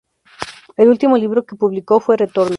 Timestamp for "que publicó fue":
1.45-2.17